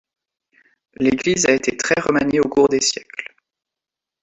[0.97, 3.35] L'église a été très remaniée au cours des siècles.